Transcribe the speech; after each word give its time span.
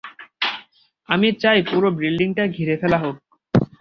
আমি 1.09 1.27
চাই 1.41 1.59
পুরো 1.69 1.89
বিল্ডিংটা 1.99 2.43
ঘিরে 2.55 2.75
ফেলা 2.81 2.97
হোক। 3.03 3.15